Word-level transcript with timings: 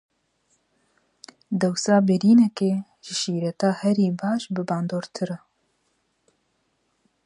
Dewsa 1.59 1.95
birînekê, 2.07 2.71
ji 3.05 3.13
şîreta 3.21 3.69
herî 3.79 4.07
baş 4.19 4.41
bibandortir 4.55 5.29
e. 5.35 5.37